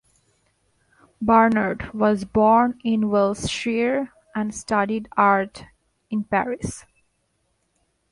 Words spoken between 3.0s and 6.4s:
Wiltshire and studied art in